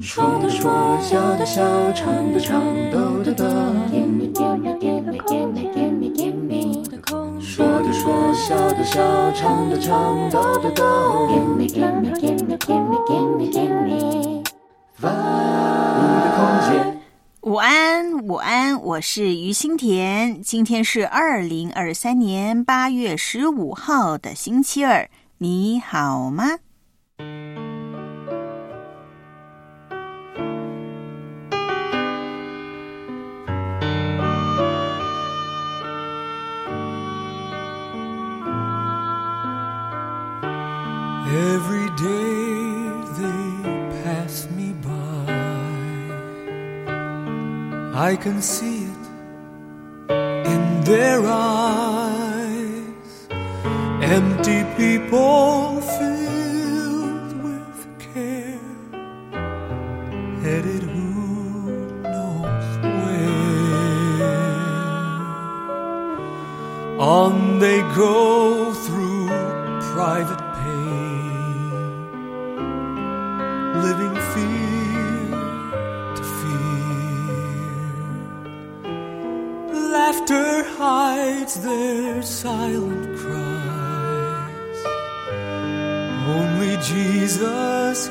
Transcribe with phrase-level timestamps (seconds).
[0.00, 3.44] 说的说，笑的笑，唱的唱，抖的抖。
[3.90, 6.84] Gimme, gimme, gimme, gimme, gimme, gimme.
[7.40, 10.84] 说的说，笑的笑，唱的唱，抖的抖。
[11.28, 14.44] Gimme, gimme, gimme, gimme, gimme, gimme.
[14.94, 15.10] 发物
[16.22, 16.38] 的空
[16.70, 17.00] 间。
[17.40, 20.40] 午安，午安，我是于心田。
[20.40, 25.10] 今天是二零二三年八月十五号的星期二，
[25.43, 26.59] 你好吗？
[41.31, 44.89] Every day they pass me by.
[47.95, 51.62] I can see it in their eyes.
[54.24, 58.58] Empty people filled with care,
[60.42, 61.10] headed who
[62.02, 63.34] knows where.
[66.98, 69.28] On they go through
[69.92, 71.70] private pain,
[73.86, 75.28] living fear
[76.16, 77.84] to fear.
[79.96, 83.03] Laughter hides their silent
[86.82, 88.08] Jesus.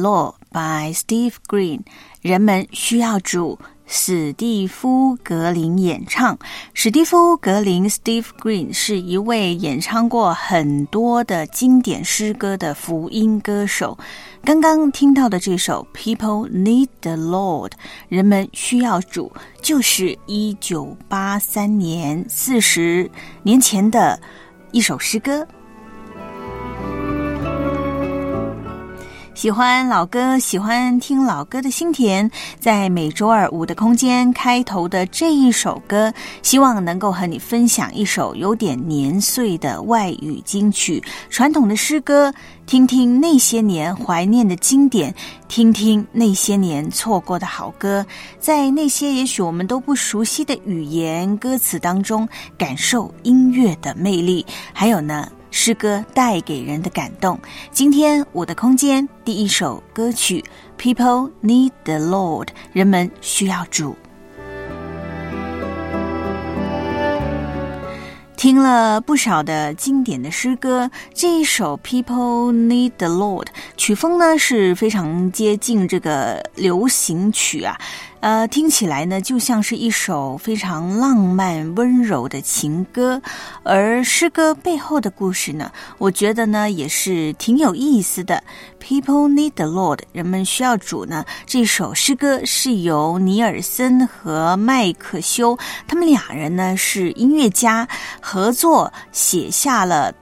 [0.00, 1.80] Law by Steve Green，
[2.22, 3.58] 人们需要主。
[3.92, 6.38] 史蒂夫·格林演唱。
[6.74, 13.98] 史蒂夫·格林 （Steve Green） 是一位演唱过很多的经典诗歌的福音歌手。
[14.44, 17.70] 刚刚听到的这首《People Need the Lord》，
[18.08, 23.10] 人们需要主，就是一九八三年四十
[23.42, 24.20] 年前的
[24.70, 25.44] 一首诗歌。
[29.40, 42.30] 喜欢老歌、喜欢听老歌的心田，在每周二五的空间开头的这一首歌，希望能够和你分享一首有点年岁的外语金曲、传统的诗歌，
[42.66, 45.14] 听听那些年怀念的经典，
[45.48, 48.04] 听听那些年错过的好歌，
[48.38, 52.28] 在那些也许我们都不熟悉的语言歌词当中，
[52.58, 54.44] 感受音乐的魅力，
[54.74, 55.26] 还有呢。
[55.50, 57.38] 诗歌带给人的感动。
[57.70, 60.44] 今天我的空间第一首歌曲
[60.80, 63.96] 《People Need the Lord》，人们需要主。
[68.36, 73.44] 听了不少的经典的诗歌，这一首《People Need the Lord》
[73.76, 77.78] 曲风呢是非常接近这个流行曲啊。
[78.20, 83.20] 呃，听起来呢，就像是一首非常浪漫温柔的情歌，
[83.62, 88.44] 而诗歌背后的故事呢，我觉得呢也是挺有意思的。
[88.78, 91.24] People need the Lord，人们需要主呢。
[91.46, 95.58] 这首诗歌是由尼尔森和麦克修
[95.88, 97.88] 他们俩人呢是音乐家
[98.20, 100.14] 合作写下了，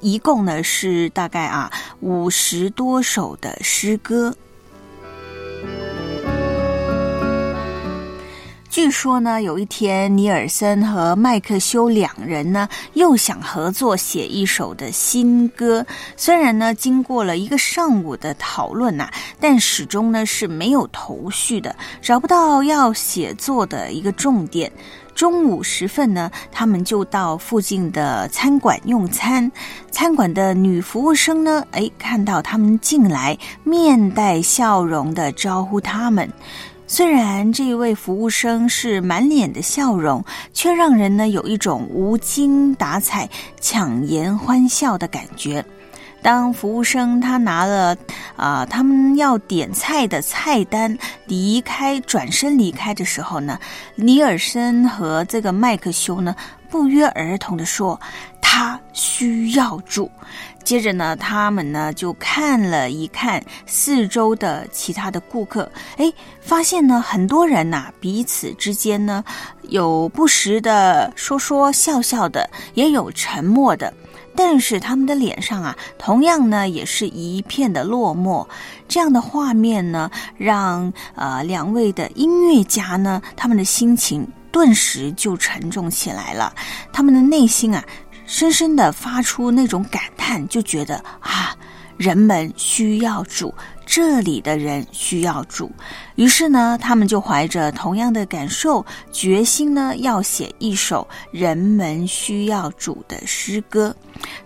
[0.00, 1.70] 一共呢是大概啊
[2.00, 4.34] 五十多首的诗歌。
[8.78, 15.84] 据说呢，有一天尼尔森和麦克修两人呢又想合作写一首的新歌。
[16.16, 19.10] 虽然呢经过了一个上午的讨论呐，
[19.40, 24.70] 但始终呢是没有头绪的，找不到要写作的一个重点。
[25.12, 29.50] 中午时分呢，他们就到附近的餐馆用餐。
[29.90, 36.32] 餐馆的女服务生呢，哎，看到他们进来，面带笑容的招呼他们。
[36.90, 40.24] 虽然这一位服务生是满脸的笑容，
[40.54, 43.28] 却让人呢有一种无精打采、
[43.60, 45.62] 强颜欢笑的感觉。
[46.22, 47.94] 当服务生他拿了
[48.36, 50.96] 啊他们要点菜的菜单
[51.26, 53.60] 离开，转身离开的时候呢，
[53.94, 56.34] 尼尔森和这个麦克修呢
[56.70, 58.00] 不约而同的说
[58.40, 60.10] ：“他需要住。”
[60.68, 66.12] 接着呢，他们呢就看了一看四周的其他的顾客，哎，
[66.42, 69.24] 发现呢很多人呐彼此之间呢
[69.70, 73.90] 有不时的说说笑笑的，也有沉默的，
[74.36, 78.46] 但是他们的脸上啊，同样呢也是一片的落寞。
[78.86, 86.52] 这样的画面呢，让呃两位的音乐家呢，他们的心情顿时就沉重起来了，
[86.92, 87.82] 他们的内心啊。
[88.28, 91.56] 深深的发出那种感叹，就觉得啊，
[91.96, 93.52] 人们需要主，
[93.86, 95.72] 这里的人需要主。
[96.16, 103.96] 于是呢，他们就怀着同样的感受，决心呢要写一首人们需要主的诗歌。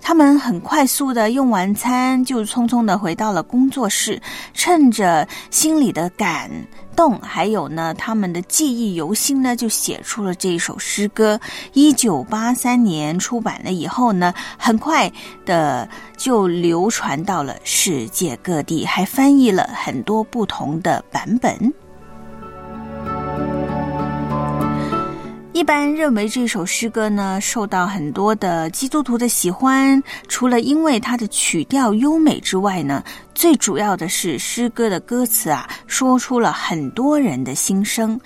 [0.00, 4.22] 他们很快速的用完餐，就匆匆的回到了工作室，
[4.54, 6.48] 趁着心里的感。
[6.94, 11.38] 动，还有呢，他们的记忆犹新呢，就写出了这一首诗歌。
[11.72, 15.10] 一九八三年出版了以后呢，很快
[15.44, 21.72] 的就流传到了世界各地，还翻译了很多不同的版本。
[25.52, 33.04] 一般认为这首诗歌呢，受到很多的基督徒的喜欢，除了因为它的曲调优美之外呢。
[33.34, 38.18] 最主要的是，诗歌的歌词啊，说出了很多人的心声。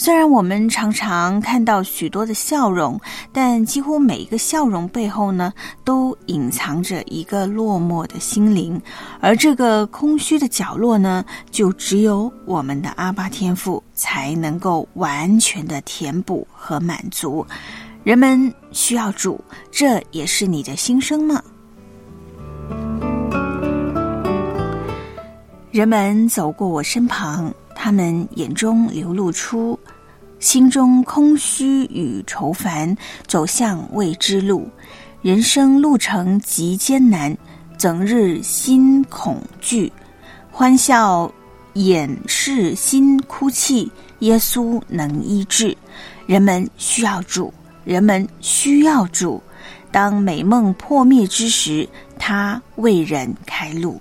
[0.00, 2.98] 虽然我们常常看到许多的笑容，
[3.34, 5.52] 但几乎每一个笑容背后呢，
[5.84, 8.80] 都隐藏着一个落寞的心灵。
[9.20, 17.46] 而这个空虚的角落呢，就只有我们的阿巴天赋才能够完全的填补和满足。
[18.02, 19.38] 人们需要主，
[19.70, 21.42] 这也是你的心声吗？
[25.70, 29.78] 人们走过我身旁，他们眼中流露出
[30.40, 34.66] 心中空虚与愁烦，走向未知路。
[35.20, 37.36] 人生路程极艰难，
[37.76, 39.92] 整日心恐惧，
[40.50, 41.30] 欢笑
[41.74, 43.92] 掩饰心哭泣。
[44.20, 45.76] 耶稣能医治，
[46.26, 47.52] 人们需要主，
[47.84, 49.42] 人们需要主。
[49.92, 51.86] 当美梦破灭之时，
[52.18, 54.00] 他为人开路。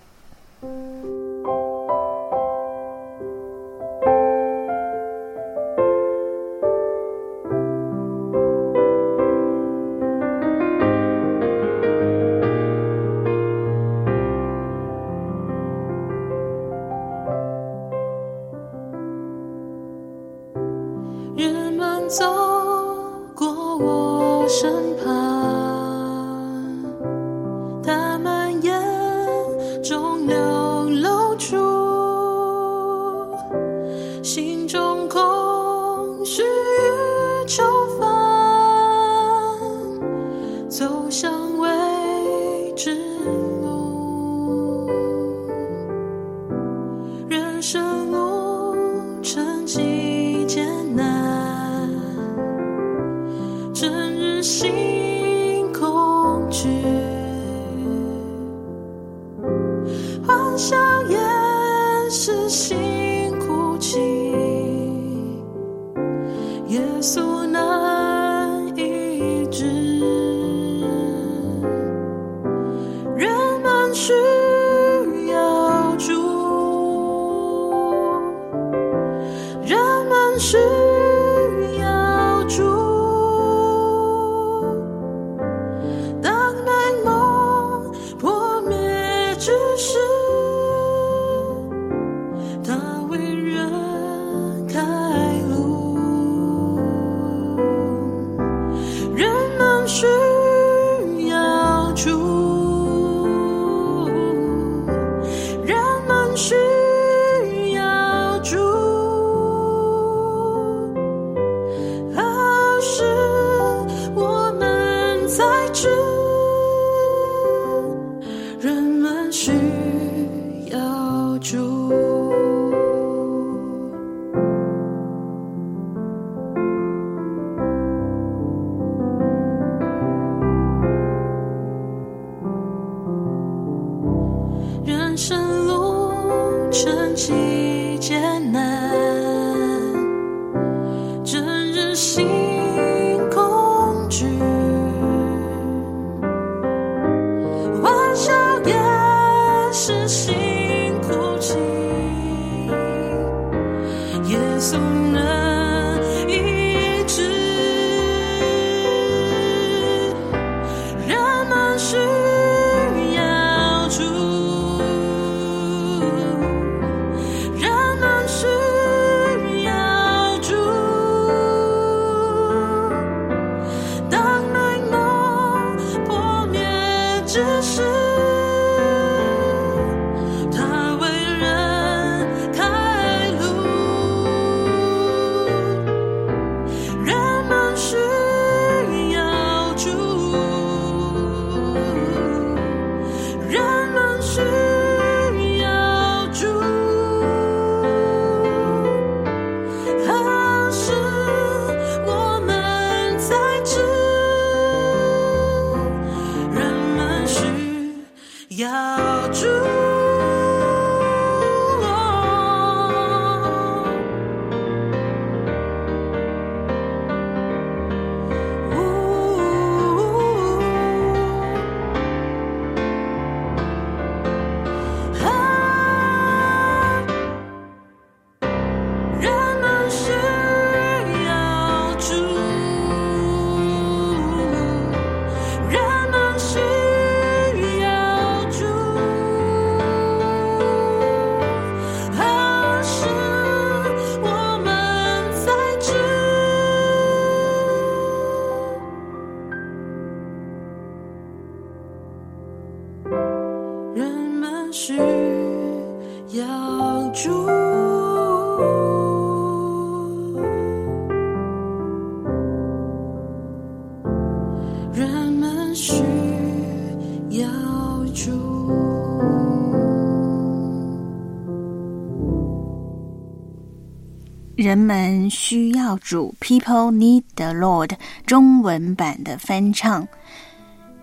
[274.69, 277.93] 人们需要主，People need the Lord。
[278.27, 280.07] 中文版的翻唱。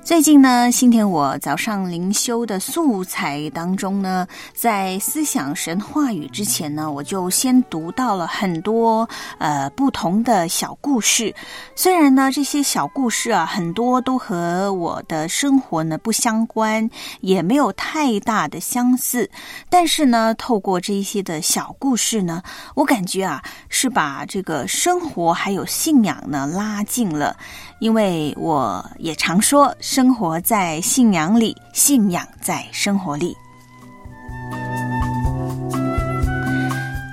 [0.07, 9.07] 最近呢，新田我早上灵修的素材当中呢，在思想神话语之前呢，我就先读到了很多
[9.39, 11.35] 呃不同的小故事。
[11.75, 16.89] 虽然呢，这些小故事啊，很多都和我的生活呢不相关，
[17.21, 19.29] 也没有太大的相似，
[19.69, 22.41] 但是呢，透过这一些的小故事呢，
[22.77, 27.37] 我感觉啊，是把这个生活还有信仰呢拉近了。
[27.79, 33.37] 因为我也常说，生活在信仰里，信仰在生活里。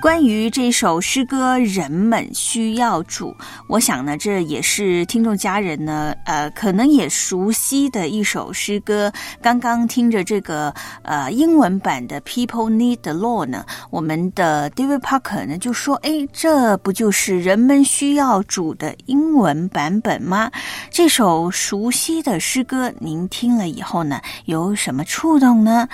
[0.04, 3.34] 关于这首诗歌，人们需要主。
[3.68, 9.10] 我想呢，这也是听众家人呢，呃，可能也熟悉的一首诗歌。
[9.40, 10.70] 刚刚听着这个
[11.04, 20.50] 呃英文版的 “People Need the Law” 呢，我们的 David Parker 呢就说：“哎，这不就是人们需要主的英文版本吗？”
[20.92, 25.88] 这首熟悉的诗歌，您听了以后呢，有什么触动呢？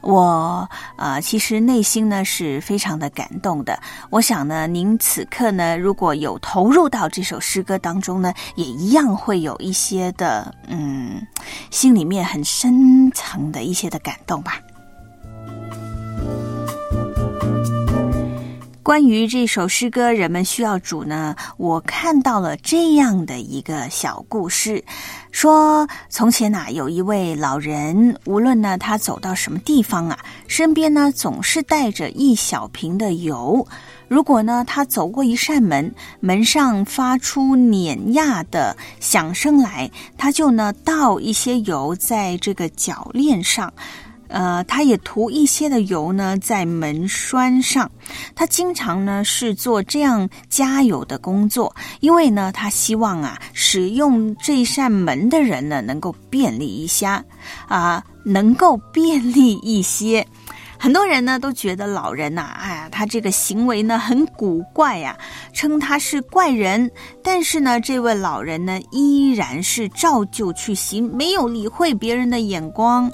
[0.00, 3.78] 我啊，其实内心呢是非常的感动的。
[4.10, 11.26] 我想呢，您此刻呢，如果有投入到这首诗歌当中呢，也一样会有一些的嗯，
[11.70, 14.60] 心里面很深层的一些的感动吧。
[18.90, 24.82] 关于这首诗歌，人们需要主呢，我看到了这样的一个小故事。
[25.30, 30.18] 说从前呐，有一位老人，无论呢他走到什么地方啊，
[30.48, 33.64] 身边呢总是带着一小瓶的油。
[34.08, 43.72] 如果呢他走过一扇门，门上发出碾压的响声来，他就呢倒一些油在这个铰链上。
[44.30, 47.90] 呃，他也涂一些的油呢，在门栓上。
[48.34, 57.06] 他经常呢是做这样加油的工作，因为呢，他希望啊，使用这扇门的人呢，能够便利一些
[57.68, 60.26] 啊，能够便利一些。
[60.82, 65.14] 很多人呢都觉得老人呐，哎呀，他这个行为呢很古怪呀，
[65.52, 66.90] 称他是怪人。
[67.22, 73.12] 但是呢，这位老人呢依然是照旧去行，没有理会别人的眼光。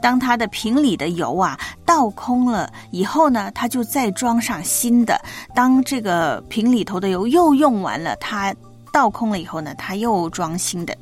[0.00, 5.20] 当他的瓶里的油啊倒空了以后呢，他就再装上新的。
[5.52, 8.54] 当这个瓶里头的油又用完了，他
[8.92, 10.96] 倒空了以后呢，他又装新的。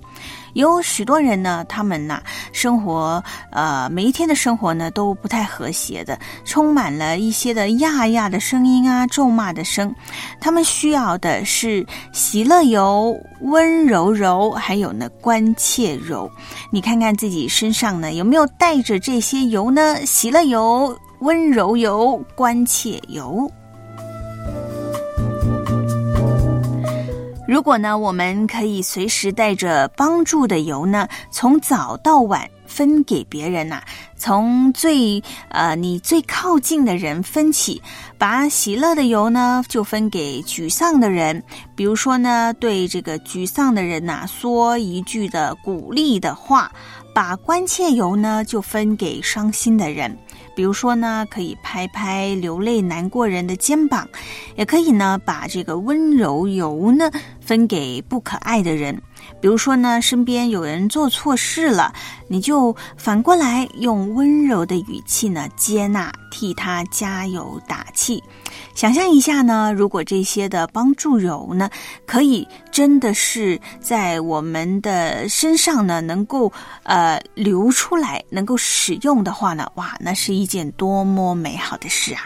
[0.56, 2.18] 有许多人呢，他们呐，
[2.50, 9.94] 生活呃，每一天的生活呢都不太和谐的，充满了一些的呀呀的声音啊，咒骂的声。
[10.40, 16.30] 他们需要的是喜乐油、温柔柔，还有呢关切柔。
[16.72, 20.06] 你看看自己身上呢有没有带着这些油呢？
[20.06, 23.46] 喜乐油、温柔油、关切油。
[27.46, 33.80] 如果呢，我们可以随时带着帮助的油呢，从早到晚分给别人呐，
[34.16, 37.80] 从最呃你最靠近的人分起，
[38.18, 41.40] 把喜乐的油呢就分给沮丧的人，
[41.76, 46.72] 比如说呢，对这个沮丧的人呐说一句的鼓励的话，
[47.14, 50.18] 把关切油呢就分给伤心的人。
[50.56, 54.08] 比如说呢，可以拍拍流泪难过人的肩膀，
[54.56, 59.02] 也可以呢把这个温柔油呢分给不可爱的人。
[59.40, 61.92] 比如说呢，身边有人做错事了，
[62.28, 68.22] 你就反过来用温柔的语气呢接纳，替他加油打气。
[68.74, 71.70] 想象一下呢，如果这些的帮助油呢，
[72.06, 82.22] 可以真的是在我们的身上呢，能够呃流出来，能够使用的话呢，哇，那是一件多么美好的事啊！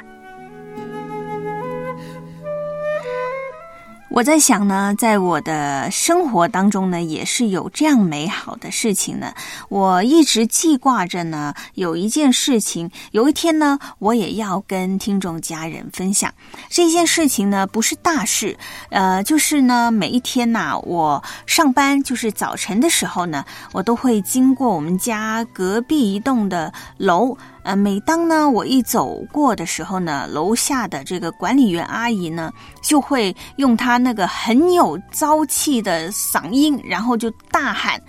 [4.11, 9.33] 我在想呢，在我的生活当中呢，也是有这样美好的事情呢。
[9.69, 16.35] 我一直记挂着呢，有一件事情，有一天呢，我也要跟听众家人分享
[16.69, 18.59] 这件事情呢，不是大事，
[18.91, 27.39] 呃，就是呢，每一天呐，我上班就是早晨的时候呢，我都会经过我们家隔壁一栋的楼。
[27.63, 38.01] 呃，每当呢我一走过的时候呢，楼下的这个管理员阿姨呢，就会用她那个很有朝气的嗓音，然后就大喊。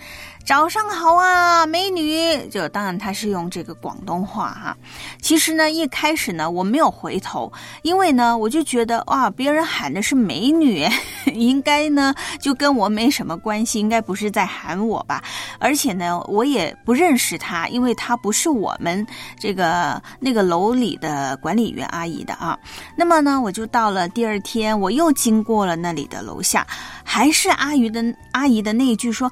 [0.51, 2.45] 早上好啊，美女！
[2.49, 4.77] 就当然他是用这个广东话哈。
[5.21, 7.49] 其实呢，一开始呢，我没有回头，
[7.83, 10.85] 因为呢，我就觉得哇，别人喊的是美女，
[11.33, 15.23] 应该呢就跟我没什么关系，应该不是在喊我吧？
[15.57, 19.07] 而且呢，我也不认识她，因为她不是我们
[19.39, 22.59] 这个那个楼里的管理员阿姨的啊。
[22.97, 26.67] 那么呢，我就到了第二天，我又经过了那里的楼下，
[27.05, 29.31] 还是阿姨的阿姨的那一句说。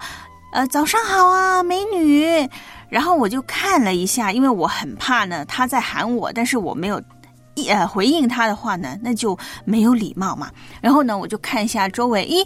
[0.51, 2.49] 呃，早上好啊，美女。
[2.89, 6.99] 然后我就看了一下，因为我很怕呢，他在喊我，但是我没有
[7.53, 10.49] 一呃回应他的话呢，那就没有礼貌嘛。
[10.81, 12.43] 然后呢，我就看一下周围，咦，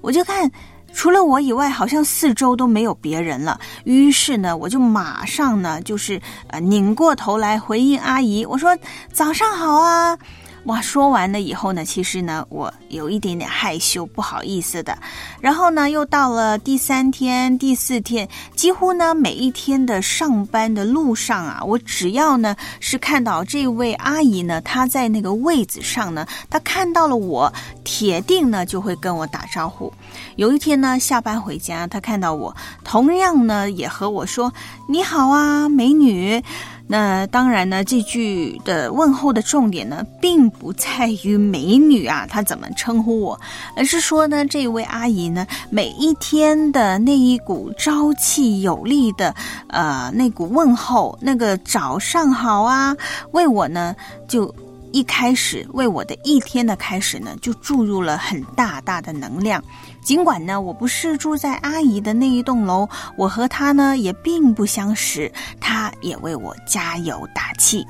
[0.00, 0.50] 我就看
[0.92, 3.60] 除了我以外，好像四周都没有别人了。
[3.84, 8.76] 于是呢，我就马上呢，就是呃拧过头来回应阿姨，我说
[9.12, 10.18] 早上好啊。
[10.66, 14.98] 哇，说完了以后呢，其实呢，我有一点点害羞，不好意思的。
[15.40, 27.52] 然后呢，又到了第三天、第四天，几乎呢每一天的上班的路上啊，我只要呢是看到这位阿姨呢，她在那个位子上呢，她看到了我，
[27.84, 29.92] 铁定呢就会跟我打招呼。
[30.34, 32.52] 有一天呢，下班回家，她看到我，
[32.82, 34.52] 同样呢也和我说
[34.90, 36.42] ：“你好啊，美女。”
[36.88, 43.40] 那当然呢，这句的问候的重点呢，并不在于美女啊，她怎么称呼我，
[43.76, 49.34] 而是说呢，这位阿姨呢，每一天的那一股朝气有力的，
[49.68, 52.96] 呃，那股问候，那个早上好啊，
[53.32, 53.94] 为我呢，
[54.28, 54.54] 就
[54.92, 59.62] 一开始为我的一天的开始呢，就注入了很大大的能量。
[60.06, 67.84] 尽管呢，我不是住在阿姨的那一栋楼，我和她呢也并不相识，她也为我加油打气。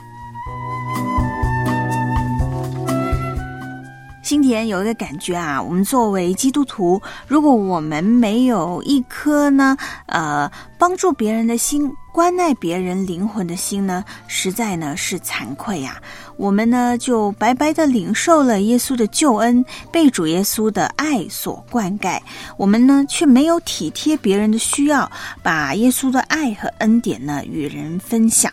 [4.26, 11.88] 心田有一个感觉啊，我们作为基督徒，如果我们没有一颗呢，呃，帮助别人的心。
[12.12, 16.02] 关爱别人灵魂的心呢，实在呢是惭愧呀。
[16.36, 22.18] 我们呢就白白的领受了耶稣的救恩，被主耶稣的爱所灌溉。
[22.56, 25.08] 我们呢却没有体贴别人的需要，
[25.40, 28.50] 把耶稣的爱和恩典呢与人分享。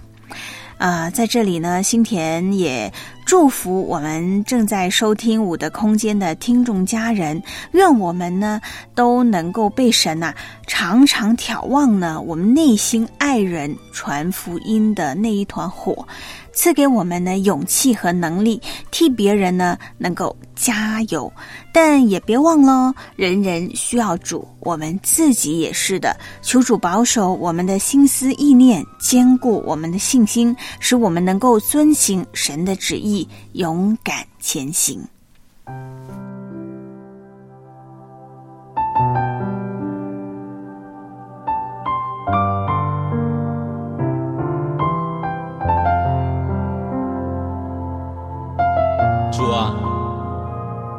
[0.83, 2.91] 啊，在这里呢，新田也
[3.25, 7.41] 祝福我们正在收听《我的空间》的听众家人，
[7.71, 8.59] 愿我们呢
[8.93, 10.33] 都能够被神呐
[10.67, 16.05] 常常眺望呢，我们内心爱人传福音的那一团火。
[16.53, 18.61] 赐给我们的勇气和能力，
[18.91, 21.31] 替别人呢能够加油，
[21.73, 26.15] 但也别忘了，人人需要主，我们自己也是的。
[26.41, 35.03] 求主保守我们的心思意念，坚固我们的信心，使我们能够遵行神的旨意，勇敢前行。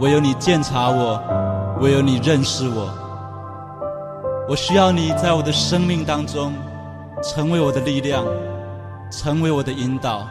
[0.05, 1.19] 唯有你鉴察我，
[1.81, 2.93] 唯有你认识我。
[4.47, 6.53] 我需要你在我的生命当中，
[7.23, 8.23] 成为我的力量，
[9.11, 10.29] 成为我的引导。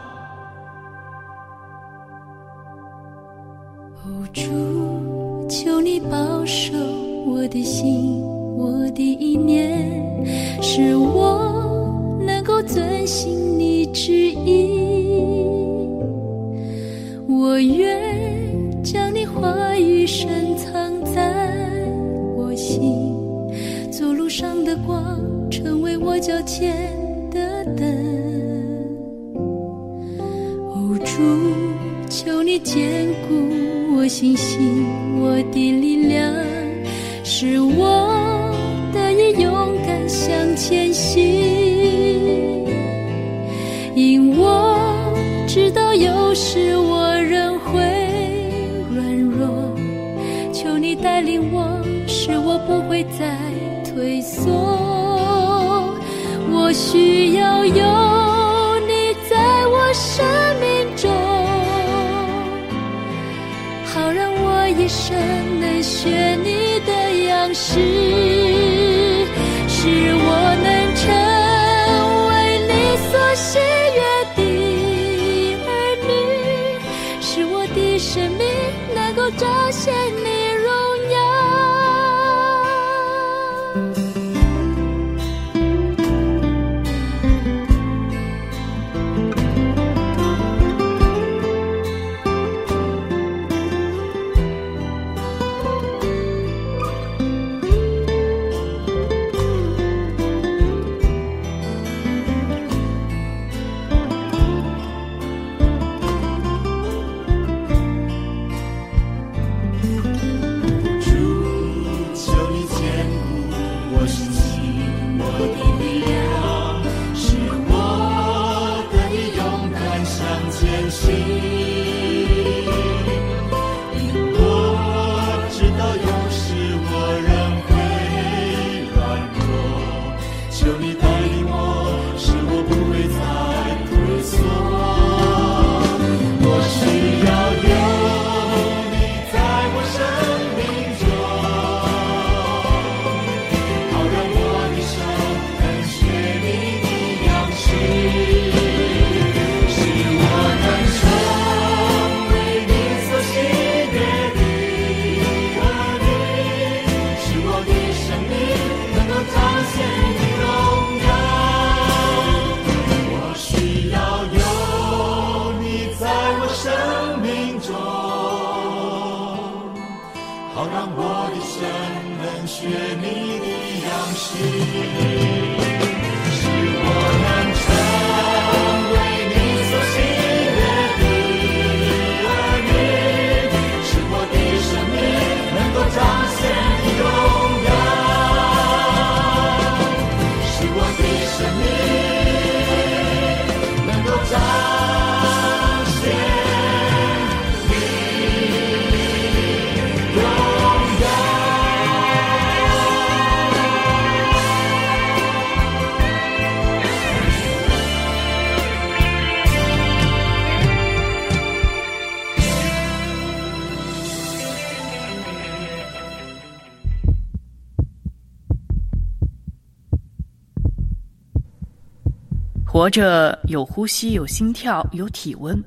[222.84, 225.58] 活着有呼吸，有心跳，有体温，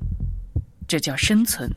[0.88, 1.68] 这叫生存。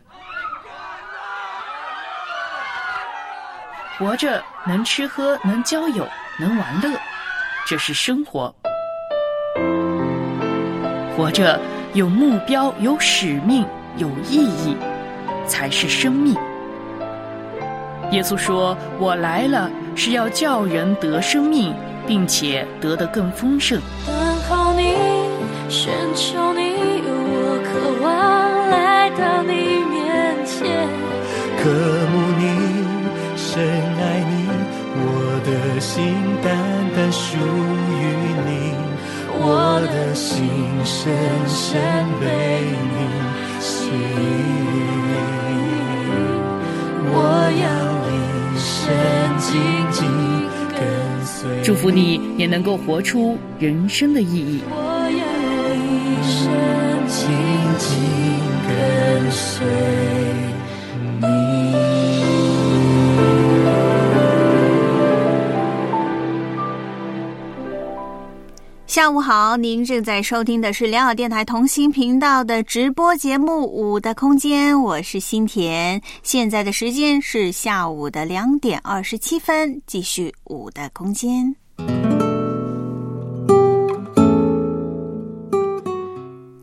[3.99, 6.07] 活着能吃喝，能交友，
[6.39, 6.91] 能玩乐，
[7.67, 8.55] 这是生活。
[11.17, 11.59] 活着
[11.95, 13.65] 有目标，有使命，
[13.97, 14.77] 有意义，
[15.47, 16.35] 才是生命。
[18.13, 21.75] 耶稣说：“我来了，是要叫人得生命，
[22.07, 23.81] 并且得得更丰盛。”
[25.71, 26.61] 寻求你，
[27.07, 27.71] 我渴
[28.03, 28.11] 望
[28.71, 29.53] 来到你
[29.87, 30.59] 面前。
[31.63, 31.71] 渴
[32.11, 32.43] 慕你，
[33.37, 34.33] 深爱你，
[34.99, 35.07] 我
[35.47, 35.95] 的心
[36.43, 36.51] 单
[36.97, 38.03] 单属于
[38.49, 38.75] 你，
[39.39, 40.51] 我的心
[40.85, 41.15] 深
[41.47, 41.81] 深
[42.19, 42.27] 被
[42.91, 42.99] 你
[43.61, 45.15] 吸引，
[47.13, 47.15] 我
[47.63, 47.63] 要
[48.11, 48.75] 一生
[49.39, 49.47] 紧
[49.93, 49.99] 紧
[50.75, 50.83] 跟
[51.25, 51.63] 随。
[51.63, 54.61] 祝福你也能够活出人生的意义。
[56.21, 57.29] 我要一生紧
[57.79, 57.89] 紧
[58.69, 59.31] 跟。
[68.87, 76.03] 下午好，您正在收听的是良好电台同心频道的直播节目《五的空间》，我是新田。
[76.23, 81.47] 现在的时间是下午的两点二十七分，继续《五的空间》。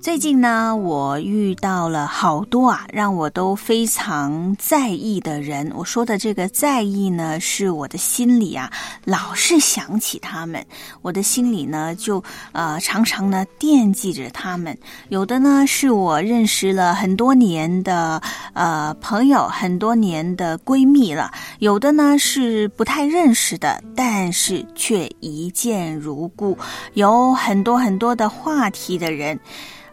[0.07, 5.69] 最近呢，我遇到了好多啊，让我都非常在意的人。
[5.75, 8.71] 我说的这个在意呢，是我的心里啊，
[9.03, 10.65] 老是想起他们，
[11.01, 14.77] 我的心里呢，就呃常常呢惦记着他们。
[15.09, 18.21] 有的呢，是我认识了很多年的
[18.53, 26.57] 呃朋友，很多年的闺蜜了；有的呢是不太认识的，但是却一见如故，
[26.93, 29.37] 有很多很多的话题的人。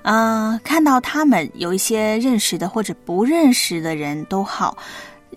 [0.04, 4.76] 啊、看到他们有一些认识的或者不认识的人都好，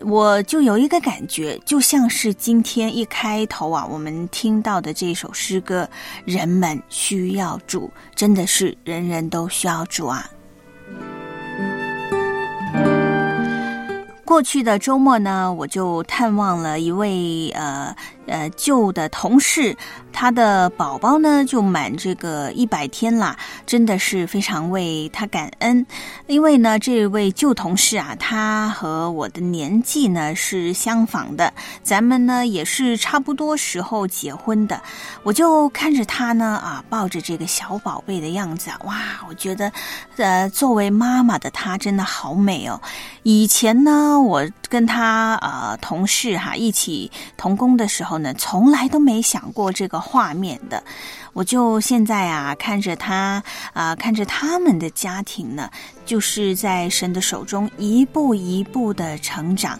[0.02, 5.90] 我就有一个感觉，就像是今天一开头啊，我们听到的这首诗歌，
[6.26, 10.30] 人们需要主，真的是人人都需要主啊。
[14.26, 17.96] 过去的周末呢，我就探望了一位呃
[18.28, 19.76] 呃旧的同事，
[20.14, 23.36] 他的宝宝呢就满这个一百天啦，
[23.66, 25.86] 真的是非常为他感恩。
[26.28, 34.82] 因为呢，这位旧同事啊，他和我的年纪呢是相仿的，咱们呢也是差不多时候结婚的。
[35.24, 38.96] 我就看着他呢啊，抱着这个小宝贝的样子，哇，
[39.30, 39.72] 我觉得
[40.18, 42.80] 呃，作为妈妈的她真的好美哦。
[43.24, 50.84] 以前呢，我跟他呃同事哈一起同工的时候呢，从来都没想过这个画面的。
[51.34, 55.70] 我就现在啊，看着他啊、看着他们的家庭呢，
[56.06, 59.80] 就是在神的手中一步一步的成长。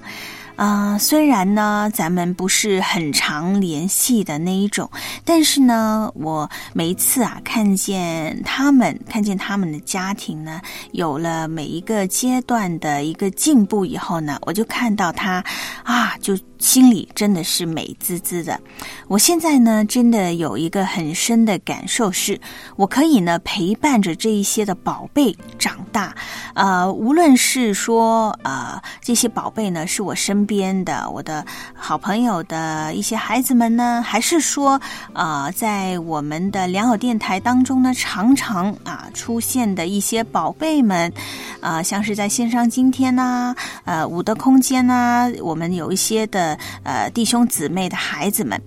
[0.58, 4.90] 啊、虽然呢，咱们不是很常联系的那一种，
[5.24, 10.60] 但是呢，我每一次啊，看见他们，看见他们的家庭呢，
[10.94, 15.44] 有了每一个阶段的一个进步以后呢，我就看到他
[15.84, 18.60] 啊，就心里真的是美滋滋的。
[19.08, 22.40] 我现在呢，真的有一个很深的感受是，
[22.76, 26.16] 我可以呢陪伴着这一些的宝贝长大，
[26.56, 34.82] 呃，无论是说呃这些宝贝呢是我身边的我的好朋友的一些孩子们呢，还是说
[35.14, 41.12] 呃在我们的良好电台当中呢，常常啊出现的一些宝贝们，
[41.60, 48.60] 啊、像是在线上今天呐、呃五的空间呐、我们有一些的呃弟兄姊妹的孩子们。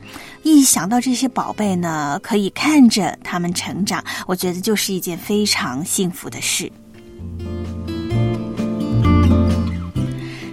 [0.42, 6.70] 一想到这些宝贝呢，可以看着他们成长，我觉得就是一件非常幸福的事。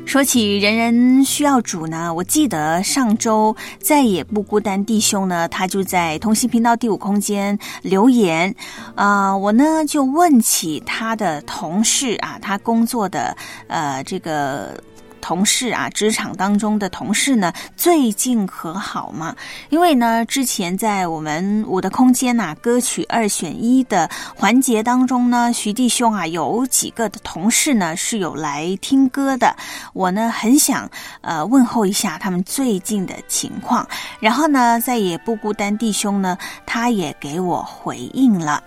[0.08, 8.56] 说起人人需要主呢，我记得上周再也不孤单弟兄呢，他就在通信频道第五空间留言，
[8.96, 13.36] 啊、我呢就问起他的同事啊，他工作的
[13.67, 14.82] 呃这个。
[15.21, 19.36] 同事啊，职场当中的同事呢，最近和好吗？
[19.69, 29.56] 因为呢，之前在我们我的空间呐、歌曲二选一的环节当中呢，徐弟兄啊，有几个的同事呢是有来听歌的，
[29.93, 30.89] 我呢很想
[31.21, 33.88] 呃问候一下他们最近的情况，
[34.19, 38.62] 然后呢，再也不孤单弟兄呢，他也给我回应了。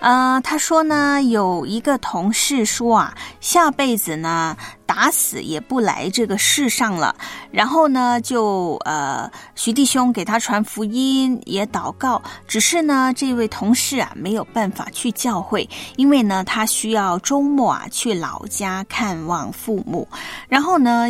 [0.00, 4.56] 呃，他说呢，有一个同事说啊，下辈子呢
[4.86, 7.14] 打死也不来这个世上了。
[7.50, 12.22] 然后呢，就呃，徐弟兄给他传福音，也祷告。
[12.46, 20.06] 只是呢，这位同事啊没有办法去教会，因为呢，他需要周末啊去老家看望父母。
[20.48, 21.08] 然后呢。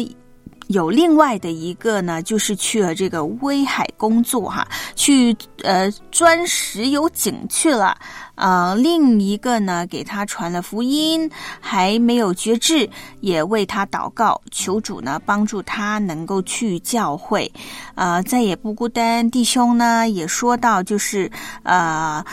[0.69, 7.97] 有另外的一个呢，就是去了这个威海工作哈，去呃钻石油井去了。
[8.37, 11.29] 呃，另一个呢，给他传了福音，
[11.59, 12.89] 还没有觉志，
[13.21, 17.51] 也为他祷告，求主呢帮助他能够去教会。
[17.97, 19.29] 呃，再也不孤单。
[19.31, 21.31] 弟兄呢也说到，就是
[21.65, 22.25] 呃。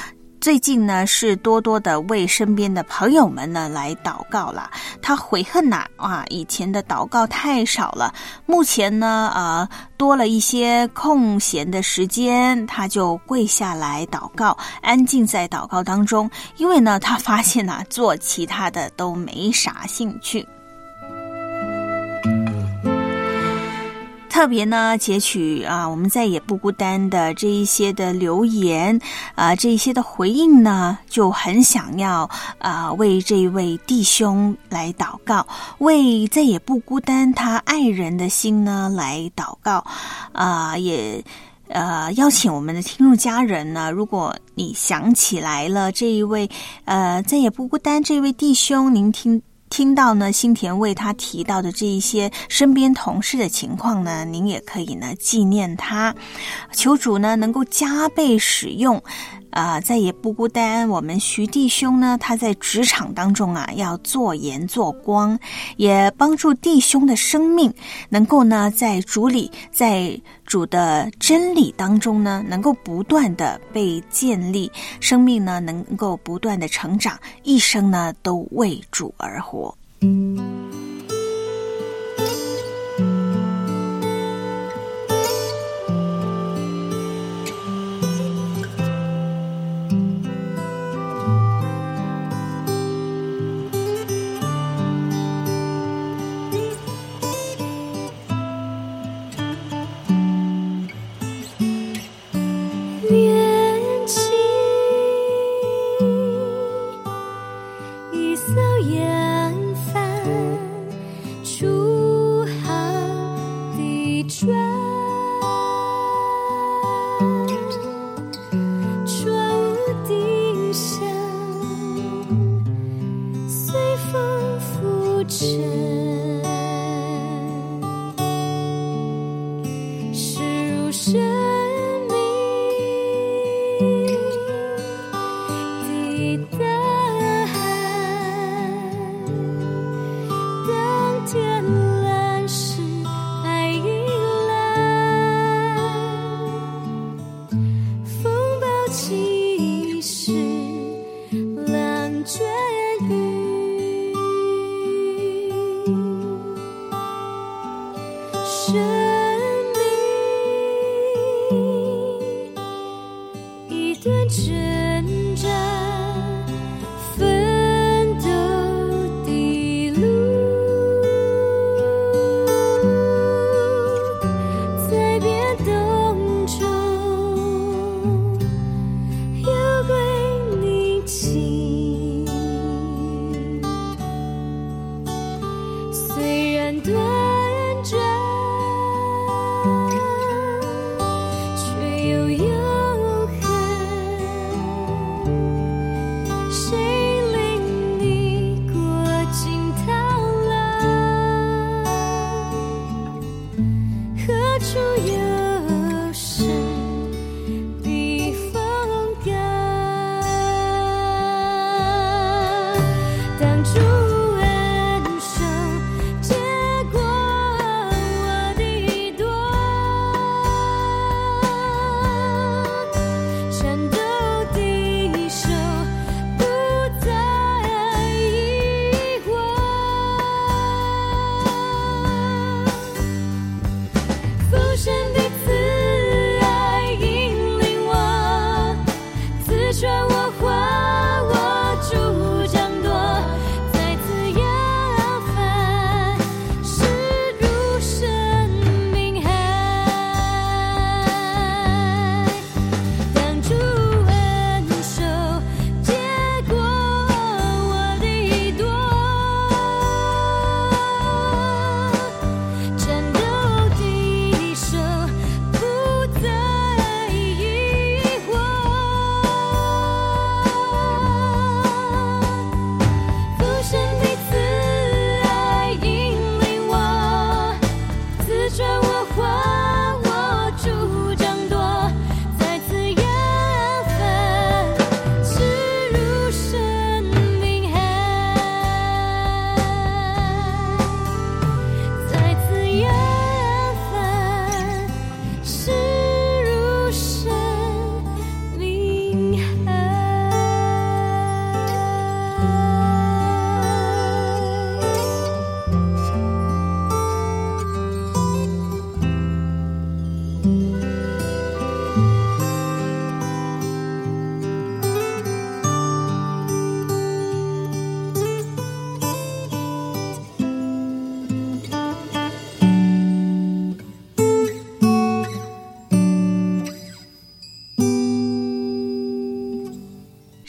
[0.45, 4.69] 最近呢，是多多的为身边的朋友们呢来祷告了。
[5.01, 8.13] 他悔恨呐、啊，以前的祷告太少了。
[8.45, 16.29] 目前呢，呃，多了一些空闲的时间，他就跪下来祷告，安静在祷告当中。
[16.57, 20.47] 因为呢，他发现呐、做其他的都没啥兴趣。
[24.35, 28.99] 特别呢，截取啊，我们再也不孤单的这一些的留言
[29.33, 39.81] 啊，这一些的回应呢，就很想要啊，为这一位弟兄来祷告，为再也不孤单他爱人的心呢来祷告
[40.33, 41.23] 啊，也。
[41.69, 46.47] 呃，邀请我们的听众家人呢，如果你想起来了这一位，
[46.83, 56.15] 呃，再也不孤单这位弟兄，您听听到呢，新田为他提到的这一些身边同事的情况呢，您也可以呢纪念他，
[56.73, 59.01] 求主呢能够加倍使用。
[59.51, 60.89] 啊、再也不孤单。
[60.89, 65.39] 我们徐弟兄呢，他在职场当中啊，要做盐做光，
[65.77, 67.73] 也帮助弟兄的生命
[68.09, 79.75] 能够呢，在主里，在主的真理当中呢，能够不断的被建立，生命呢，能够不断的成长，一生呢，都为主而活。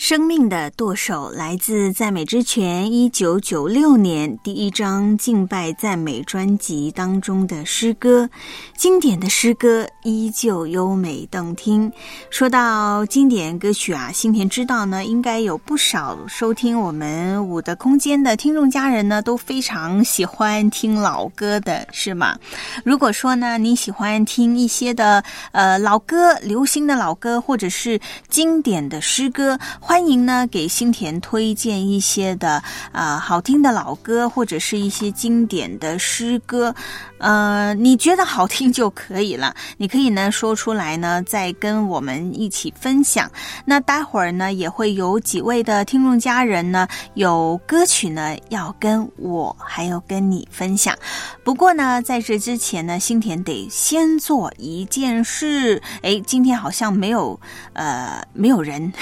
[0.09, 8.31] 生命的舵手来自赞美之泉一九九六年第一张敬拜赞美专辑当中的诗歌，
[8.77, 11.91] 经典的诗歌依旧优美动听。
[12.31, 22.39] 说到经典歌曲啊，新田知道呢，应该有不少收听我们五的空间的听众家人呢，都非常喜欢听老歌的，是吗？
[22.85, 29.59] 如果说呢，你喜欢听一些的呃老歌、流行的老歌，或者是经典的诗歌。
[29.81, 36.73] 欢迎呢，给新田推荐一些的啊、呃、好听的老歌，或者是一些经典的诗歌。
[37.19, 43.33] 呃，你觉得好听就可以了，你可可以呢说出来呢，再跟我们一起分享。
[43.65, 50.95] 那待会儿呢，也会有几位的听众家人呢，有歌曲呢要跟我还有跟你分享。
[51.43, 55.81] 不过呢，在这之前呢，新田得先做一件事。
[56.03, 57.41] 哎，今天好像没有
[57.73, 58.93] 呃没有人。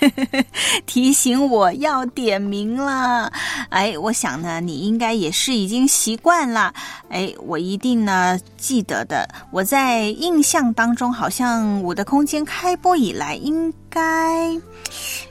[0.84, 3.32] 提醒我要点名了，
[3.70, 6.74] 哎，我想呢，你应该也是已经习惯了，
[7.08, 9.26] 哎，我一定呢记得的。
[9.50, 10.02] 我在
[10.34, 14.50] 印象当中，好像我的空间开播以来，应该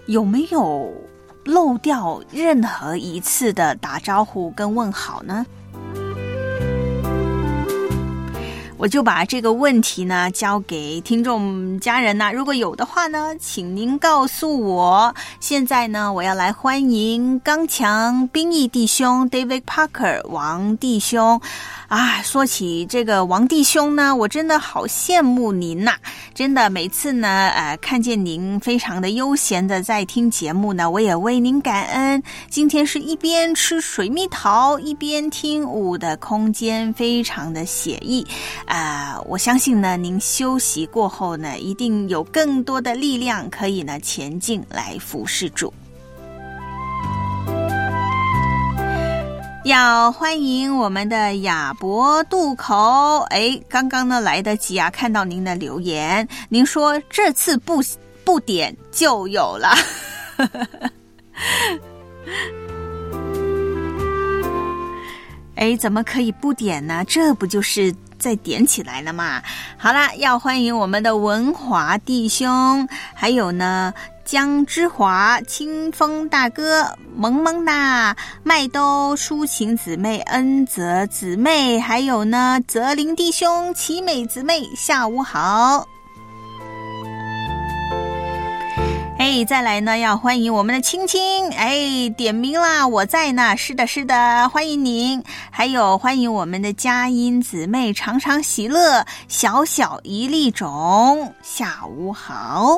[0.06, 0.93] 有没有
[1.43, 5.45] 漏掉任何一次的打招呼跟问好呢？
[8.84, 15.15] 我就把这个问题呢交给听众家人呐、如果有的话呢，请您告诉我。
[15.39, 21.39] 现在呢，我要来欢迎刚强兵役弟兄 David Parker 王弟兄。
[21.88, 25.93] 啊，说起这个王弟兄呢，我真的好羡慕您呐、
[26.34, 32.21] 真的，每次呢，呃，看见您非常的悠闲的在听节目呢，我也为您感恩。
[32.49, 38.25] 今天是一边吃水蜜桃，一边听舞的空间，非常的写意。
[38.74, 45.71] 啊我相信呢，您休息过后呢，一定有更多的力量可以呢前进来服侍主。
[49.63, 57.80] 要欢迎我们的亚博渡口，哎，刚刚呢来得及啊，看到您的留言，您说这次不
[58.26, 59.76] 不点就有了。
[65.55, 67.05] 哎，怎么可以不点呢？
[67.07, 67.93] 这不就是
[68.24, 69.43] 再点起来了嘛？
[69.78, 73.93] 好啦，要欢迎我们的文华弟兄，还有呢
[74.24, 85.86] 江之华、清风大哥、萌萌哒、麦兜、抒情姊妹、恩泽姊妹，还有呢泽林弟兄、齐美姊妹，下午好。
[89.24, 102.78] 哎，再来呢，要欢迎我们的青青，哎，点名啦，我在呢，是的，是的，欢迎您，还有欢迎我们的佳音姊妹，常常喜乐，小小一粒种，下午好。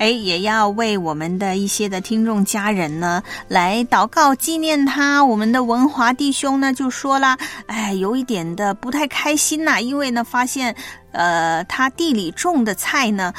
[0.00, 5.22] 哎，也要为我们的一些的听众家人呢来祷告纪念他。
[5.22, 7.36] 我们的文华弟兄呢就说啦，
[7.66, 10.74] 哎，有一点的不太开心呐、因为呢发现，
[11.12, 13.34] 呃，他地里种的菜呢。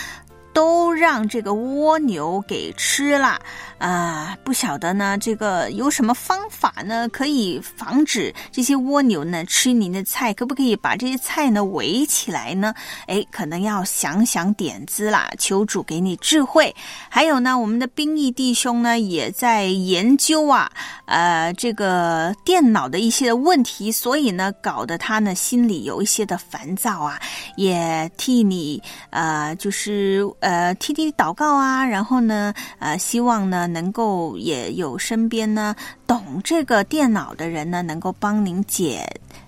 [0.53, 3.39] 都让这个蜗牛给吃了
[3.77, 10.31] 啊、不晓得呢，这个有什么方法呢，可以防止这些蜗牛呢吃您的菜？
[10.35, 12.75] 可不可以把这些菜呢围起来呢？
[13.07, 16.75] 哎，可能要想想点子啦，求主给你智慧。
[17.09, 20.71] 还有呢，我们的兵役弟兄呢也在研究啊，
[21.05, 27.19] 呃，这个电脑的一些问题，所以呢，搞得他呢心里有一些的烦躁啊，
[27.55, 28.79] 也替你
[29.09, 35.73] 呃，就是呃替你祷告啊，然后呢，呃，希望呢能够也有身边呢
[36.05, 39.03] 懂这个电脑的人呢，能够帮您解。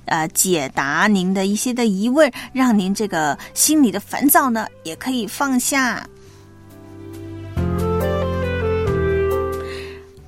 [0.06, 6.06] 呃，解答您的一些的疑问，让您这个心里的烦躁呢，也可以放下。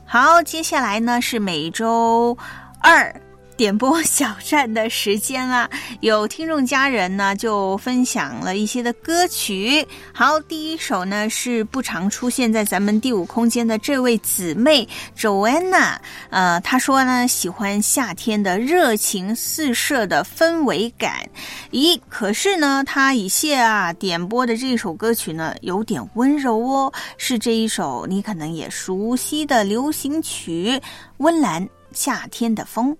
[0.05, 2.37] 好，接下来呢是每周
[2.79, 3.13] 二
[3.57, 5.69] 点播小站的时间啊，
[6.01, 9.85] 有听众家人呢就分享了一些的歌曲。
[10.13, 14.87] 好，第一首呢是不常出现在咱们第五空间的这位姊妹
[15.17, 15.95] Joanna，
[16.29, 21.27] 呃，她说呢喜欢夏天的热情四射的氛围感。
[21.71, 30.77] 咦，可是呢，她以谢啊点播的这首歌曲呢有点温柔哦，是这一首你可能也熟悉的流行曲
[31.17, 32.91] 《温岚夏天的风》。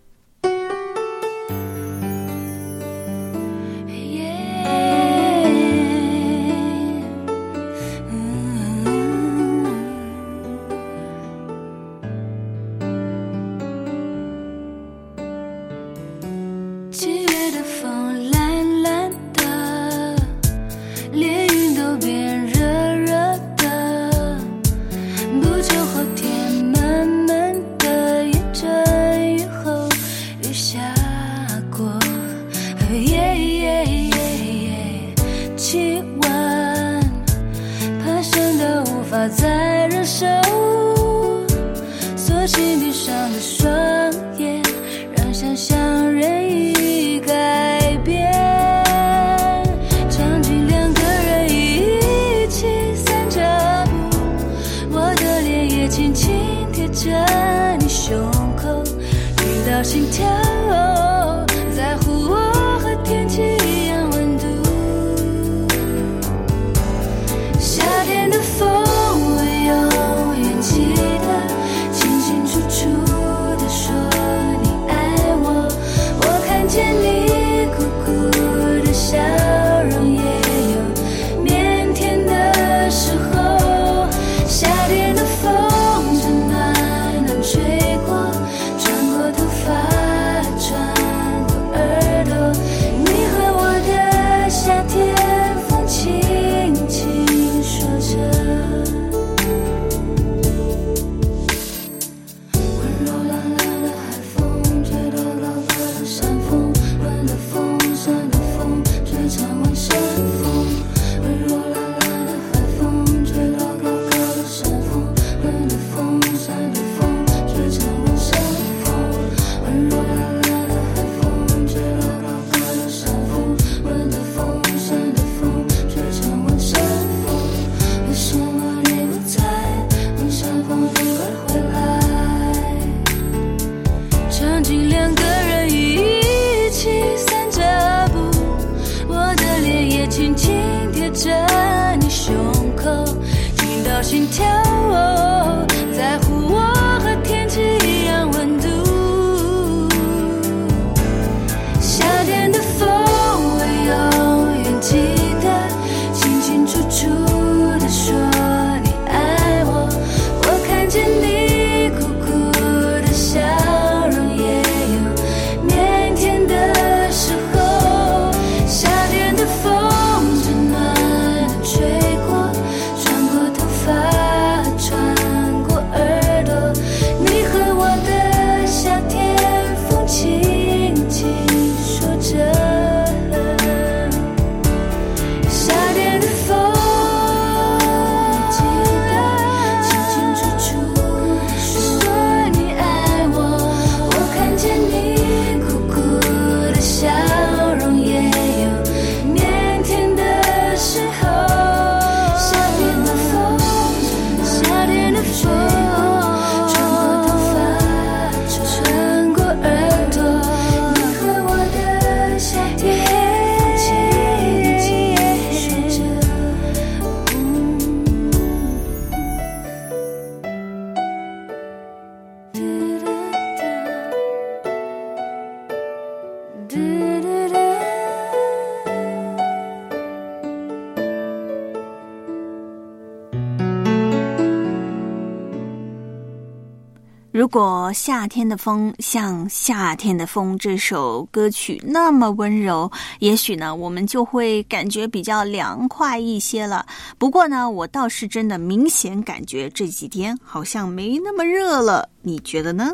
[237.55, 246.85] 如果夏天的风像《夏天的风》这首歌曲那么温柔，也许呢，我们就会感觉比较凉快一些了。
[247.17, 252.91] 不过呢，我倒是真的明显感觉这几天好像没那么热了，你觉得呢？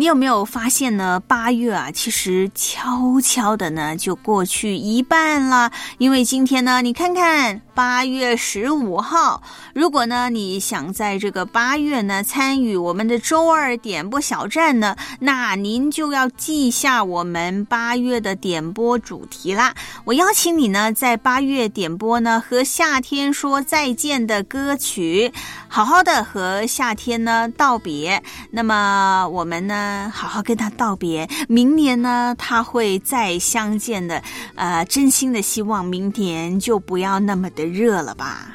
[0.00, 1.20] 你有没有发现呢？
[1.28, 5.70] 八月啊，其实悄悄的呢就过去一半了。
[5.98, 9.42] 因为今天呢，你看看八月十五号，
[9.74, 19.74] 如果呢你想在这个八月呢参与我们的周二点播小站呢，那您就要记下我们八月的点播主题啦。
[20.06, 25.30] 我邀请你呢，在八月点播呢和夏天说再见的歌曲，
[25.68, 28.22] 好好的和夏天呢道别。
[28.50, 31.28] 那么我们呢，好好跟他道别。
[31.48, 34.22] 明年呢，他会再相见的。
[34.54, 38.54] 呃，真心的希望明年就不要那么的热了吧。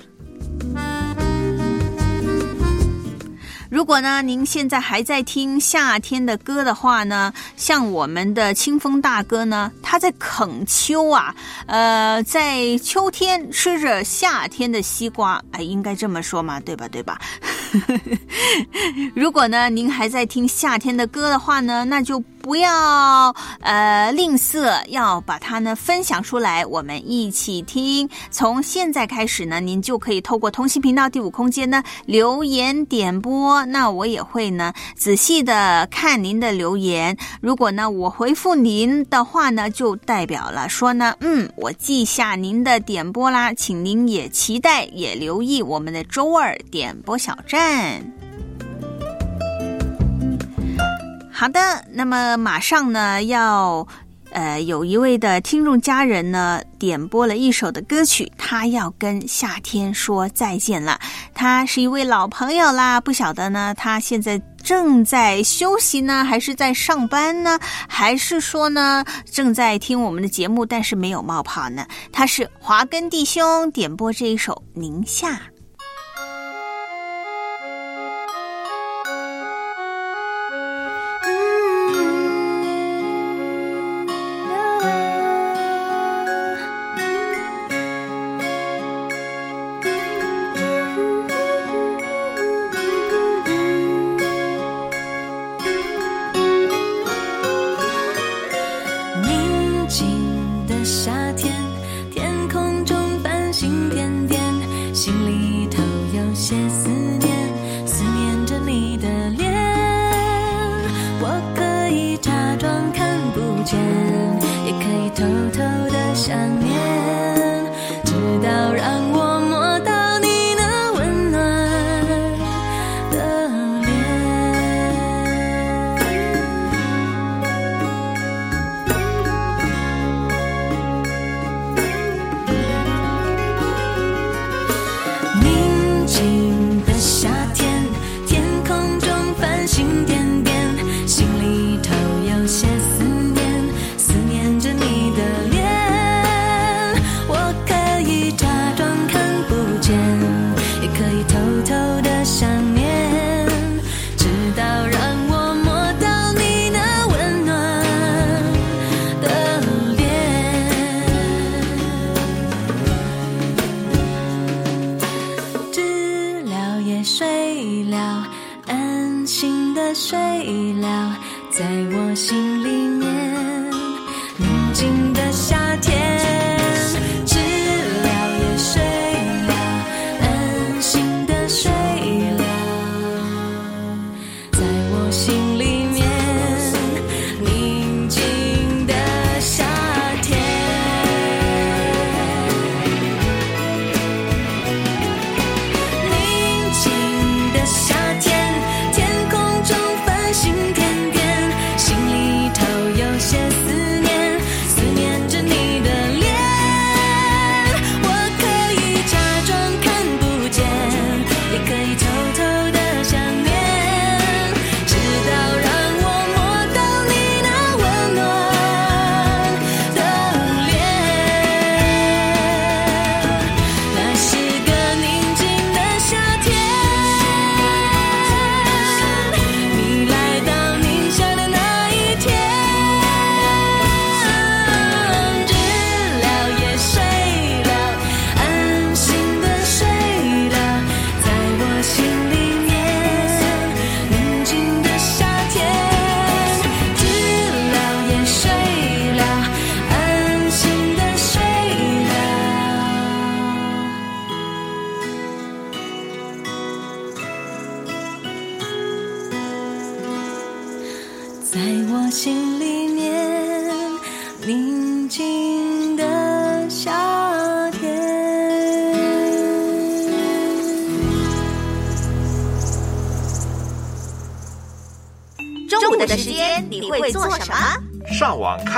[3.69, 11.35] 如果呢，您现在还在听夏天的歌的话呢，像我们的清风大哥呢，他在啃秋啊，
[11.65, 16.87] 呃，在秋天吃着夏天的西瓜，哎，应该这么说嘛，对吧？
[16.87, 17.19] 对吧？
[19.15, 28.07] 如果呢，您还在听夏天的歌的话呢，那就不要呃吝啬，要把它呢分享出来，我们一起听。
[28.29, 37.17] 从现在开始呢，您就可以透过通信频道第五空间呢留言点播，那我也会呢仔细的看您的留言。
[37.41, 48.24] 如果呢我回复您的话呢，就代表了说呢，嗯，我记下您的点播啦，请您也期待也留意我们的周二点播小站。
[51.37, 53.85] 好的，那么马上呢要。
[54.31, 60.99] 呃，有一位的听众家人呢，点播了一首的歌曲，他要跟夏天说再见了。
[61.33, 67.57] 他是一位老朋友啦，不晓得呢，他现在正在休息呢，还是在上班呢，
[67.87, 71.87] 还是说呢正在听我们的节目，但是没有冒泡呢？
[72.11, 75.31] 他是华根弟兄点播这一首《宁夏》。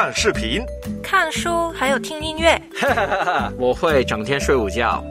[0.07, 0.65] 看视频，
[1.03, 2.57] 看书，还有听音乐。
[3.57, 5.03] 我会整天睡午觉。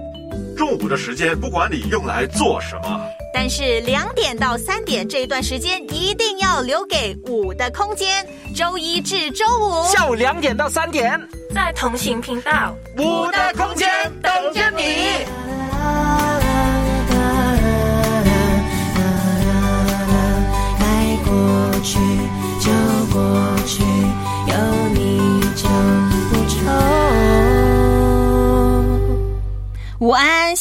[0.56, 2.98] 中午的时间不管你用来做什么，
[3.34, 9.84] 但是两点到三点这一段时间一定要留给五的空间，周一至周五。
[9.84, 11.20] 下午两点到三点，
[11.54, 13.86] 在同行频道，五的空间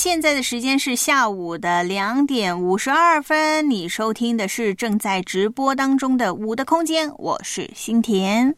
[0.06, 8.56] 现在的时间是下午的两点五十二分，你收听的是正在直播当中的《五的空间》，我是新田。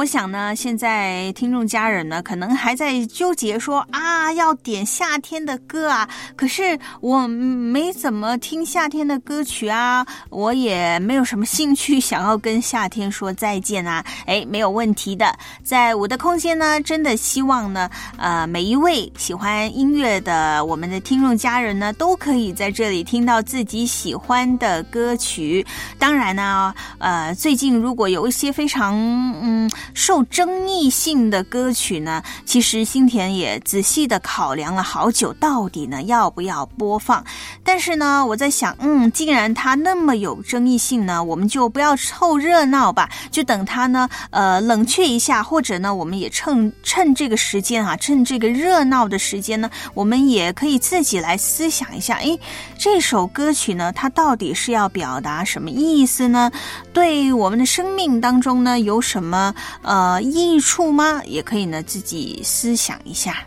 [0.00, 6.08] 我想呢，现在听众家人呢，可能还在纠结说啊，要点夏天的歌啊。
[6.34, 14.02] 可是我没怎么听夏天的歌曲啊，我也没有什么兴趣 想要跟夏天说再见啊。
[14.24, 25.66] 哎，没有问题的，在我的空间呢，真的希望呢，呃，每一位喜欢音乐的我们的听众家人呢，都可以在这里听到自己喜欢的歌曲。
[25.98, 28.96] 当然呢，呃，最近如果有一些非常
[29.42, 29.70] 嗯。
[29.94, 37.24] 受争议性的歌曲呢，其实新田也仔细的考量了好久，到底呢要不要播放？
[37.64, 52.38] 但是呢，我在想，嗯，既然它那么有争议性呢，我们就不要凑热闹吧，就等它呢，呃，冷却一下，或者呢，我们也趁趁这个时间啊，趁这个热闹的时间呢，我们也可以自己来思想一下，诶，
[52.78, 56.50] 这首歌曲呢，它到底是要表达什么意思呢？
[56.92, 59.54] 对我们的生命当中呢，有什么？
[59.82, 61.22] 呃，益处吗？
[61.24, 63.44] 也可以呢，自己思想一下。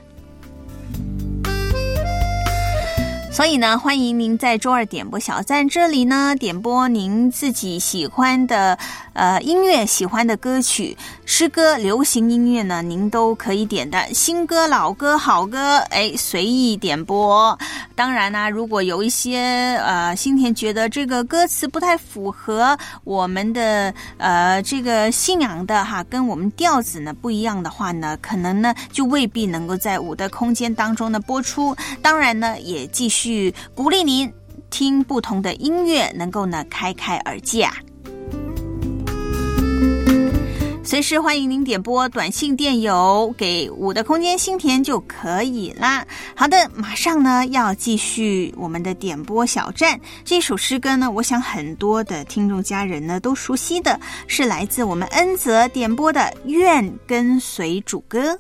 [3.34, 8.78] 所以呢，欢迎您在周二点播小站这里呢，点播您自己喜欢的
[9.14, 14.14] 呃音乐、喜欢的歌曲、诗歌、流行音乐呢，您都可以点的。
[14.14, 17.58] 新歌、老歌、好歌，哎，随意点播。
[17.96, 19.40] 当然呢，如果有一些
[19.84, 31.76] 呃，新田觉得这个歌词不太符合我们的呃这个信仰的哈，跟我们调子呢不一样的话呢，可能呢就未必能够在五的空间当中呢播出。
[32.04, 33.23] 当然呢，也继续。
[33.24, 34.30] 去鼓励您
[34.70, 37.74] 听不同的音乐，能够呢开开耳界啊！
[40.84, 46.06] 随时欢迎您点播短信、电邮给五的空间新田就可以啦。
[46.36, 49.98] 好的，马上呢要继续我们的点播小站。
[50.26, 53.98] 这首诗歌呢，我想很多的听众家人呢都熟悉的
[54.28, 58.34] 是来自我们恩泽点播的《愿跟随主歌》。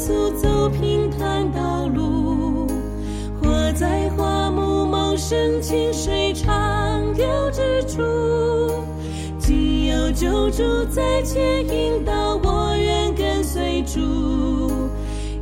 [0.00, 2.66] 稣走平坦道路，
[3.38, 6.48] 活在花木茂盛、清水长
[7.14, 8.82] 流之处。
[9.38, 14.00] 既有救主在前引导，我愿跟随主，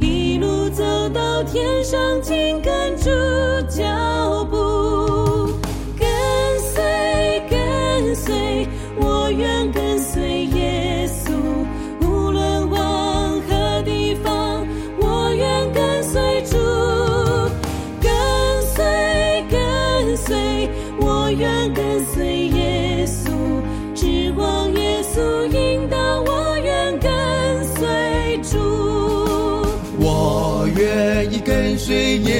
[0.00, 3.11] 一路走到天上，紧跟住
[3.68, 5.52] 脚步。
[5.96, 6.09] 跟
[6.59, 9.88] 随，跟随，我愿跟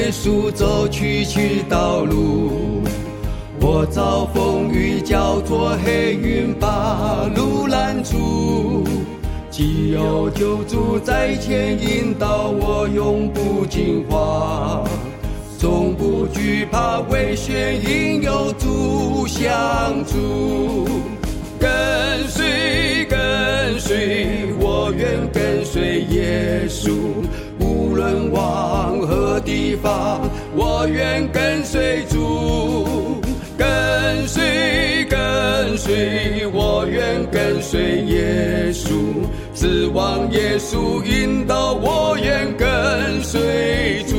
[0.09, 2.81] 耶稣走崎岖道路，
[3.61, 8.85] 我遭风雨交错，黑云把路拦住。
[9.51, 14.83] 既有救主在前引导，我永不惊慌。
[15.59, 19.47] 从不惧怕危险，因有主相
[20.07, 20.89] 助。
[21.61, 21.69] 跟
[22.29, 26.93] 随，跟随，我愿跟随耶稣。
[27.99, 30.21] 无论往何地方，
[30.55, 33.21] 我愿跟随主。
[33.57, 38.93] 跟随，跟随，我愿跟随耶稣。
[39.53, 44.18] 指望耶稣引导，我愿跟随主。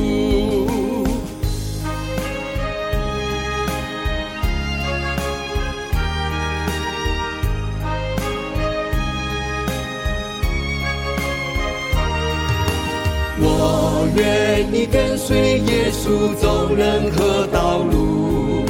[14.16, 18.64] 愿意跟随耶稣走任何道路，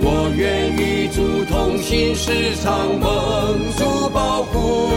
[0.00, 4.88] 我愿与主同行，时常蒙主保护。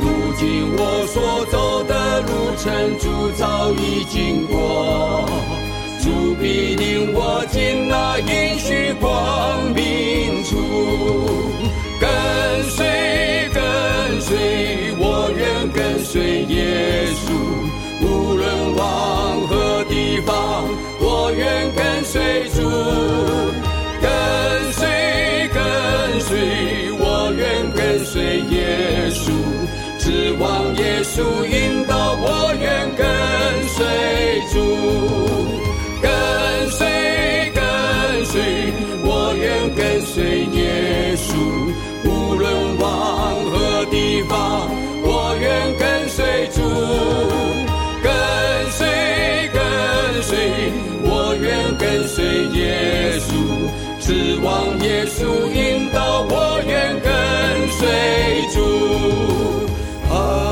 [0.00, 5.26] 如今我所走的路程，主早已经过，
[6.00, 10.56] 主必领我进那应许光明处。
[12.00, 12.08] 跟
[12.70, 13.60] 随，跟
[14.20, 17.28] 随，我愿跟随耶稣。
[18.80, 20.64] 方和地方，
[21.00, 22.62] 我愿跟随主，
[24.00, 24.08] 跟
[24.72, 24.88] 随
[25.52, 25.60] 跟
[26.20, 29.30] 随，我愿跟随耶稣，
[29.98, 33.04] 指望耶稣引导，我愿跟
[33.68, 33.84] 随
[34.50, 34.56] 主，
[36.00, 36.49] 跟。
[52.12, 53.30] 随耶稣，
[54.00, 57.10] 指望耶稣引导我，愿跟
[57.78, 57.86] 随
[58.52, 58.58] 主。
[60.12, 60.50] 阿。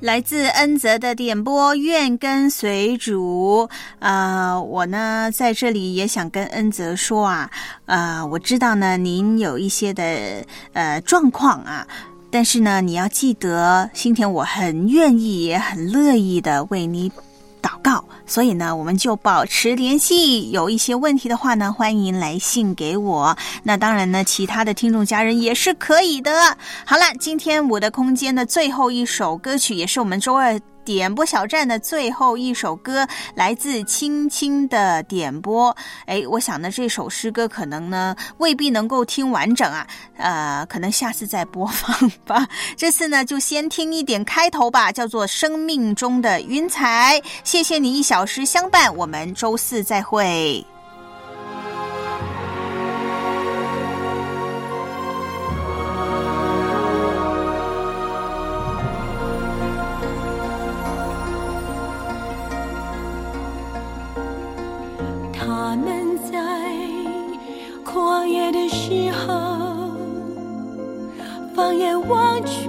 [0.00, 3.66] 来自恩泽的点播，愿跟随主。
[4.00, 7.50] 啊、我呢在这里也想跟恩泽说啊，
[7.86, 10.44] 啊，我知道呢您有一些的
[10.74, 11.86] 呃状况啊。
[12.32, 17.12] 但是呢，你要记得，新田我很愿意，也很乐意的为你
[17.60, 20.50] 祷告，所以呢，我们就保持联系。
[20.50, 23.36] 有一些问题的话呢，欢迎来信给我。
[23.62, 26.32] 那当然呢，其他的听众家人也是可以的。
[26.86, 30.58] 好了，今天我的空间的最后一首歌曲，也是我们周二。
[30.84, 35.76] 点播小站的最后一首歌来自青青的点播，
[36.06, 42.46] 哎，我想呢这首诗歌可能呢未必能够听完整啊，呃，可能下次再播放吧。
[42.76, 47.20] 这次呢就先听一点开头吧，叫做《生命中的云彩》。
[47.44, 50.64] 谢谢你一小时相伴，我们周四再会。
[68.12, 69.32] 旷野的时候，
[71.54, 72.68] 放眼望去，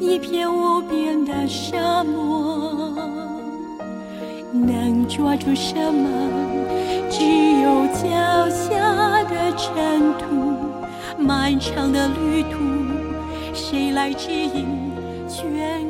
[0.00, 2.92] 一片无边的沙漠，
[4.52, 6.08] 能抓住什么？
[7.08, 7.24] 只
[7.62, 10.56] 有脚下的尘土，
[11.16, 12.58] 漫长的旅途，
[13.54, 14.66] 谁来指引
[15.28, 15.89] 眷顾？